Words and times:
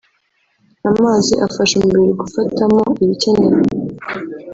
amazi 0.89 1.33
afasha 1.45 1.73
umubiri 1.77 2.11
gufatamo 2.21 2.81
ibikenewe 3.03 3.61